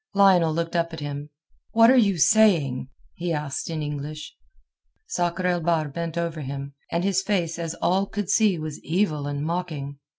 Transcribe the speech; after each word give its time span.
Lionel 0.15 0.51
looked 0.51 0.75
up 0.75 0.93
at 0.93 0.99
him. 0.99 1.29
"What 1.73 1.91
are 1.91 1.95
you 1.95 2.17
saying?" 2.17 2.89
he 3.13 3.31
asked 3.31 3.69
in 3.69 3.83
English. 3.83 4.35
Sakr 5.05 5.45
el 5.45 5.61
Bahr 5.61 5.89
bent 5.89 6.17
over 6.17 6.41
him, 6.41 6.73
and 6.91 7.03
his 7.03 7.21
face 7.21 7.59
as 7.59 7.75
all 7.83 8.07
could 8.07 8.27
see 8.27 8.57
was 8.57 8.83
evil 8.83 9.27
and 9.27 9.45
mocking. 9.45 9.99